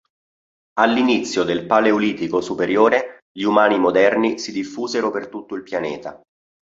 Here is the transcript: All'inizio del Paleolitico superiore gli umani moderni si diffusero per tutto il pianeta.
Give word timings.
All'inizio 0.79 1.43
del 1.43 1.67
Paleolitico 1.67 2.41
superiore 2.41 3.19
gli 3.31 3.43
umani 3.43 3.77
moderni 3.77 4.39
si 4.39 4.51
diffusero 4.51 5.11
per 5.11 5.27
tutto 5.27 5.53
il 5.53 5.61
pianeta. 5.61 6.19